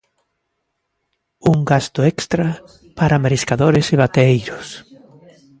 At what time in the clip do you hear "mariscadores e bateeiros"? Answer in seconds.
3.23-4.67